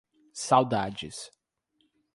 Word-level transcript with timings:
Saudades 0.43 1.29